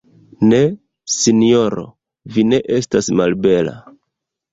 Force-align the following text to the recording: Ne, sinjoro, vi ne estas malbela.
Ne, 0.51 0.59
sinjoro, 1.15 1.83
vi 2.37 2.45
ne 2.53 2.59
estas 2.79 3.11
malbela. 3.21 3.75